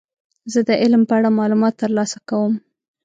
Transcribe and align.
زه 0.51 0.59
د 0.67 0.71
علم 0.81 1.01
په 1.09 1.13
اړه 1.17 1.29
معلومات 1.39 1.73
ترلاسه 1.83 2.17
کوم. 2.29 2.53